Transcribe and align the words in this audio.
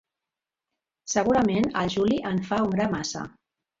Segurament 1.15 1.69
el 1.83 1.93
Juli 1.97 2.19
en 2.31 2.43
fa 2.49 2.63
un 2.71 2.77
gra 2.79 2.89
massa. 2.99 3.29